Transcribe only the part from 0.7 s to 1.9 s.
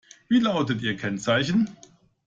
ihr Kennzeichen?